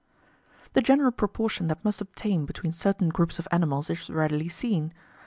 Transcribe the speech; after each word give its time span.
The 0.73 0.81
general 0.81 1.11
proportion 1.11 1.67
that 1.67 1.85
must 1.85 2.01
obtain 2.01 2.47
between 2.47 2.71
certain 2.71 3.09
groups 3.09 3.37
of 3.37 3.47
animals 3.51 3.87
is 3.91 4.09
readily 4.09 4.49
seen. 4.49 4.93